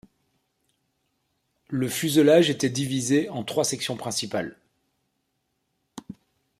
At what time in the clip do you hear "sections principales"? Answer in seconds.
3.63-4.57